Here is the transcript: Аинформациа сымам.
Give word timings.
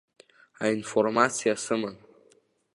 Аинформациа 0.63 1.55
сымам. 1.63 1.95